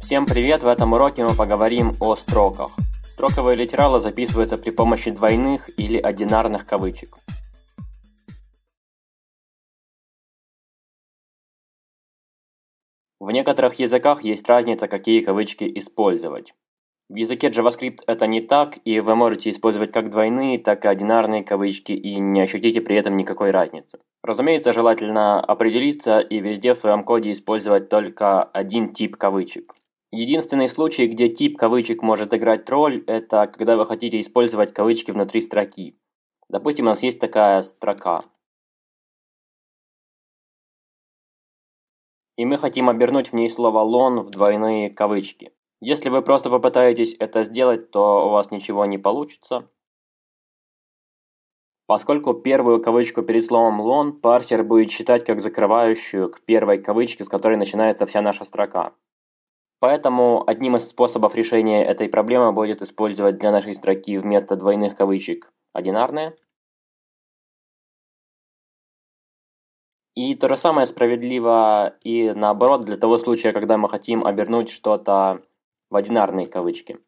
[0.00, 0.62] Всем привет!
[0.64, 2.72] В этом уроке мы поговорим о строках.
[3.12, 7.16] Строковые литералы записываются при помощи двойных или одинарных кавычек.
[13.20, 16.52] В некоторых языках есть разница, какие кавычки использовать.
[17.08, 21.44] В языке JavaScript это не так, и вы можете использовать как двойные, так и одинарные
[21.44, 24.00] кавычки и не ощутите при этом никакой разницы.
[24.24, 29.76] Разумеется, желательно определиться и везде в своем коде использовать только один тип кавычек.
[30.10, 35.40] Единственный случай, где тип кавычек может играть роль, это когда вы хотите использовать кавычки внутри
[35.40, 35.96] строки.
[36.48, 38.22] Допустим, у нас есть такая строка.
[42.36, 45.52] И мы хотим обернуть в ней слово «лон» в двойные кавычки.
[45.80, 49.68] Если вы просто попытаетесь это сделать, то у вас ничего не получится.
[51.86, 57.28] Поскольку первую кавычку перед словом «лон» парсер будет считать как закрывающую к первой кавычке, с
[57.28, 58.94] которой начинается вся наша строка.
[59.78, 65.52] Поэтому одним из способов решения этой проблемы будет использовать для нашей строки вместо двойных кавычек
[65.74, 66.34] одинарные.
[70.14, 75.42] И то же самое справедливо и наоборот для того случая, когда мы хотим обернуть что-то
[75.90, 76.98] в одинарные кавычки.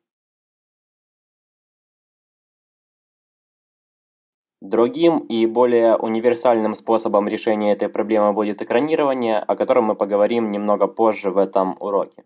[4.61, 10.89] Другим и более универсальным способом решения этой проблемы будет экранирование, о котором мы поговорим немного
[10.89, 12.25] позже в этом уроке.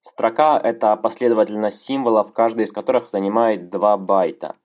[0.00, 4.56] Строка– это последовательность символов, каждый из которых занимает 2 байта.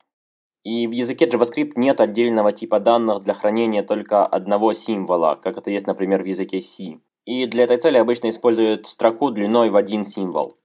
[0.64, 5.70] И в языке JavaScript нет отдельного типа данных для хранения только одного символа, как это
[5.70, 7.00] есть, например, в языке C.
[7.26, 10.58] И для этой цели обычно используют строку длиной в один символ.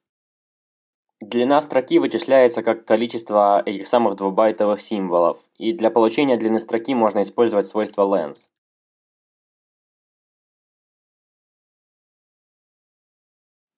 [1.23, 7.23] Длина строки вычисляется как количество этих самых двухбайтовых символов, и для получения длины строки можно
[7.23, 8.49] использовать свойство length.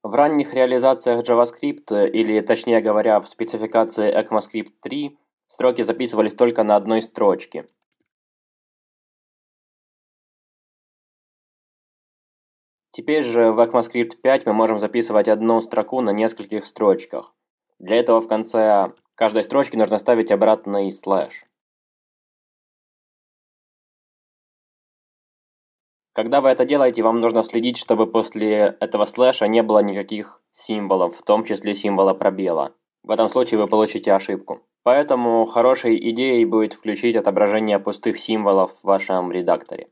[0.02, 5.18] В ранних реализациях JavaScript, или точнее говоря, в спецификации ECMAScript 3,
[5.48, 7.66] строки записывались только на одной строчке.
[12.94, 17.34] Теперь же в ECMAScript 5 мы можем записывать одну строку на нескольких строчках.
[17.80, 21.44] Для этого в конце каждой строчки нужно ставить обратный слэш.
[26.12, 31.16] Когда вы это делаете, вам нужно следить, чтобы после этого слэша не было никаких символов,
[31.16, 32.76] в том числе символа пробела.
[33.02, 34.60] В этом случае вы получите ошибку.
[34.84, 39.88] Поэтому хорошей идеей будет включить отображение пустых символов в вашем редакторе.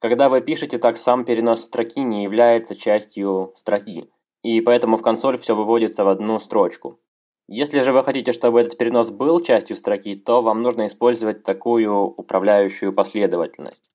[0.00, 4.08] Когда вы пишете так, сам перенос строки не является частью строки,
[4.42, 7.00] и поэтому в консоль все выводится в одну строчку.
[7.48, 11.92] Если же вы хотите, чтобы этот перенос был частью строки, то вам нужно использовать такую
[11.94, 13.90] управляющую последовательность.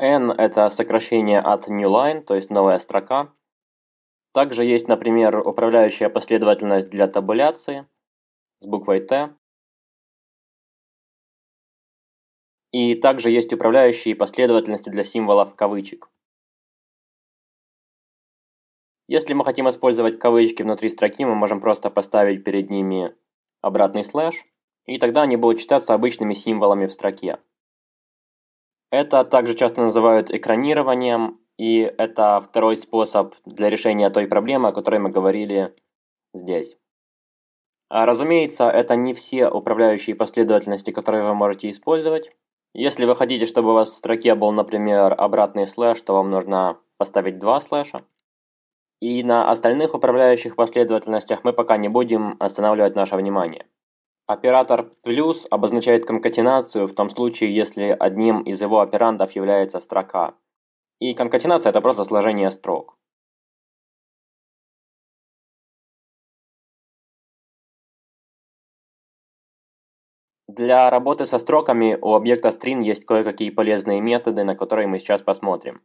[0.00, 3.32] N– это сокращение от newline, то есть новая строка.
[4.32, 7.86] Также есть, например, управляющая последовательность для табуляции
[8.60, 9.36] с буквой T.
[12.72, 16.08] И также есть управляющие последовательности для символов кавычек.
[19.08, 23.12] Если мы хотим использовать кавычки внутри строки, мы можем просто поставить перед ними
[23.60, 24.44] обратный слэш,
[24.86, 27.38] и тогда они будут читаться обычными символами в строке.
[28.92, 35.00] Это также часто называют экранированием, и это второй способ для решения той проблемы, о которой
[35.00, 35.74] мы говорили
[36.32, 36.78] здесь.
[37.88, 42.30] А, разумеется, это не все управляющие последовательности, которые вы можете использовать.
[42.72, 46.78] Если вы хотите, чтобы у вас в строке был, например, обратный слэш, то вам нужно
[46.98, 48.04] поставить два слэша.
[49.00, 53.66] И на остальных управляющих последовательностях мы пока не будем останавливать наше внимание.
[54.26, 60.34] Оператор плюс обозначает конкатенацию в том случае, если одним из его операндов является строка.
[61.00, 62.99] И конкатенация– это просто сложение строк.
[70.50, 75.22] Для работы со строками у объекта string есть кое-какие полезные методы, на которые мы сейчас
[75.22, 75.80] посмотрим.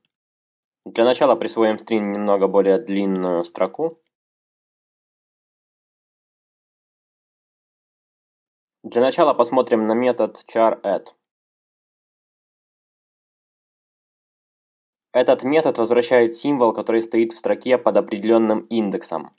[0.85, 4.01] Для начала присвоим string немного более длинную строку.
[8.81, 11.09] Для начала посмотрим на метод char_add.
[15.11, 19.35] Этот метод возвращает символ, который стоит в строке под определенным индексом.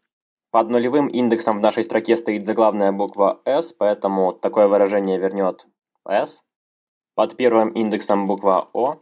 [0.51, 5.67] Под нулевым индексом в нашей строке стоит заглавная буква S, поэтому такое выражение вернет
[6.09, 6.43] S.
[7.15, 9.01] Под первым индексом буква O.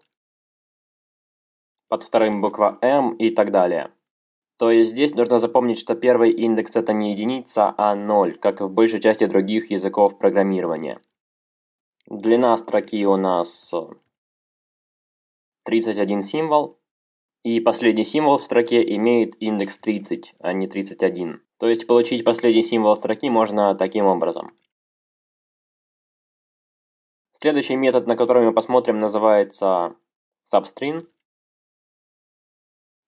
[1.88, 3.92] Под вторым буква M и так далее.
[4.56, 8.64] То есть здесь нужно запомнить, что первый индекс это не единица, а ноль, как и
[8.64, 11.00] в большей части других языков программирования.
[12.06, 13.70] Длина строки у нас
[15.64, 16.78] 31 символ,
[17.44, 21.42] и последний символ в строке имеет индекс 30, а не 31.
[21.58, 24.56] То есть получить последний символ строки можно таким образом.
[27.38, 29.94] Следующий метод, на который мы посмотрим, называется
[30.50, 31.06] substring,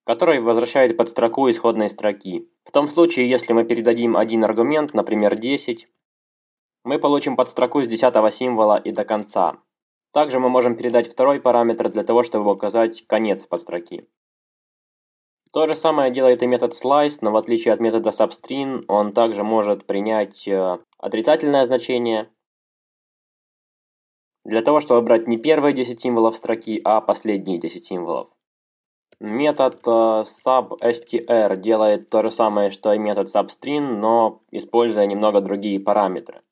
[0.05, 2.47] который возвращает под строку исходной строки.
[2.67, 5.89] В том случае, если мы передадим один аргумент, например 10,
[6.85, 9.57] мы получим подстроку с 10 символа и до конца.
[10.13, 14.07] Также мы можем передать второй параметр для того, чтобы указать конец подстроки.
[15.57, 19.43] То же самое делает и метод slice, но в отличие от метода substring, он также
[19.43, 22.29] может принять э, отрицательное значение,
[24.45, 28.29] для того, чтобы брать не первые 10 символов строки, а последние 10 символов.
[29.19, 35.81] Метод э, substr делает то же самое, что и метод substring, но используя немного другие
[35.81, 36.43] параметры.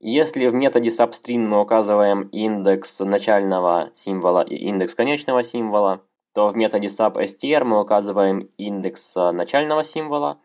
[0.00, 6.00] Если в методе substring мы указываем индекс начального символа и индекс конечного символа,
[6.38, 10.40] то в методе substr мы указываем индекс э, начального символа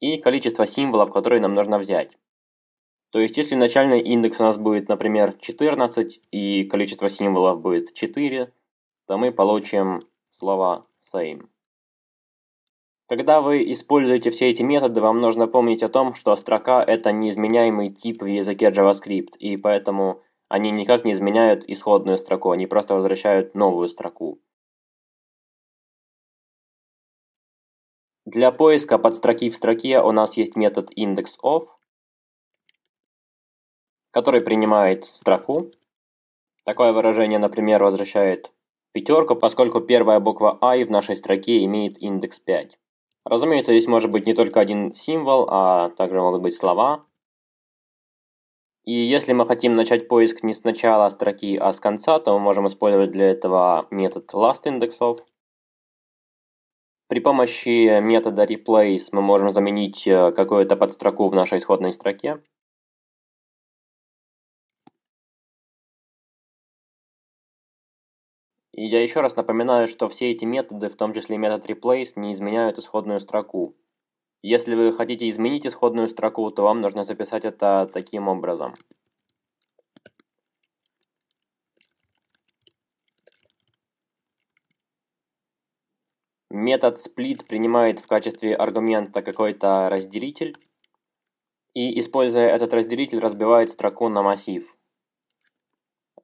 [0.00, 2.10] и количество символов, которые нам нужно взять.
[3.12, 8.52] То есть, если начальный индекс у нас будет, например, 14 и количество символов будет 4,
[9.06, 10.00] то мы получим
[10.36, 10.84] слово
[11.14, 11.46] same.
[13.08, 17.90] Когда вы используете все эти методы, вам нужно помнить о том, что строка– это неизменяемый
[17.90, 23.54] тип в языке JavaScript, и поэтому они никак не изменяют исходную строку, они просто возвращают
[23.54, 24.40] новую строку.
[28.26, 31.66] Для поиска подстроки в строке у нас есть метод indexOf,
[34.10, 35.70] который принимает строку.
[36.64, 38.50] Такое выражение, например, возвращает
[38.90, 42.76] пятерку, поскольку первая буква i в нашей строке имеет индекс 5.
[43.24, 47.06] Разумеется, здесь может быть не только один символ, а также могут быть слова.
[48.82, 52.40] И если мы хотим начать поиск не с начала строки, а с конца, то мы
[52.40, 55.20] можем использовать для этого метод lastIndexOf.
[57.08, 62.42] При помощи метода replace мы можем заменить э, какую-то подстроку в нашей исходной строке.
[68.72, 72.32] И я еще раз напоминаю, что все эти методы, в том числе метод replace, не
[72.32, 73.76] изменяют исходную строку.
[74.42, 78.74] Если вы хотите изменить исходную строку, то вам нужно записать это таким образом.
[86.56, 90.56] Метод split принимает в качестве аргумента какой-то разделитель,
[91.74, 94.74] и используя этот разделитель разбивает строку на массив.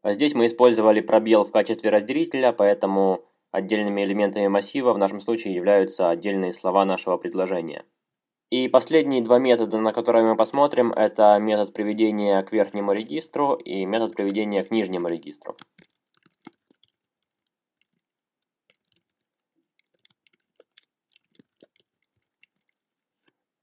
[0.03, 6.09] Здесь мы использовали пробел в качестве разделителя, поэтому отдельными элементами массива в нашем случае являются
[6.09, 7.85] отдельные слова нашего предложения.
[8.49, 13.85] И последние два метода, на которые мы посмотрим, это метод приведения к верхнему регистру и
[13.85, 15.57] метод приведения к нижнему регистру.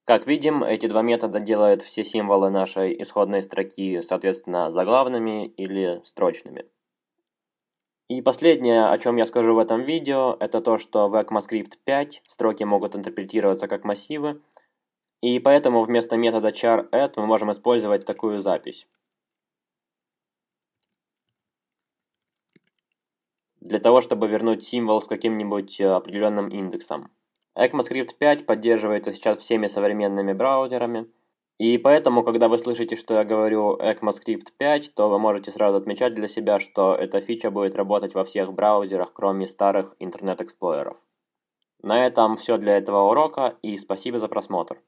[0.09, 6.65] Как видим, эти два метода делают все символы нашей исходной строки, соответственно, заглавными или строчными.
[8.07, 12.23] И последнее, о чем я скажу в этом видео, это то, что в ECMAScript 5
[12.27, 14.41] строки могут интерпретироваться как массивы,
[15.21, 18.87] и поэтому вместо метода char_add мы можем использовать такую запись.
[23.61, 27.11] Для того, чтобы вернуть символ с каким-нибудь определенным индексом.
[27.59, 31.07] ECMAScript 5 поддерживается сейчас всеми современными браузерами.
[31.57, 36.15] И поэтому, когда вы слышите, что я говорю ECMAScript 5, то вы можете сразу отмечать
[36.15, 40.95] для себя, что эта фича будет работать во всех браузерах, кроме старых интернет-эксплойеров.
[41.83, 44.81] На этом все для этого урока и спасибо за просмотр.